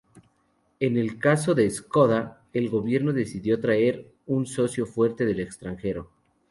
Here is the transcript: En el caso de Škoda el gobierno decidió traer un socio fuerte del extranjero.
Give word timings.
En 0.79 0.97
el 0.97 1.19
caso 1.19 1.53
de 1.53 1.69
Škoda 1.69 2.41
el 2.53 2.69
gobierno 2.69 3.13
decidió 3.13 3.59
traer 3.61 4.11
un 4.25 4.47
socio 4.47 4.87
fuerte 4.87 5.27
del 5.27 5.41
extranjero. 5.41 6.09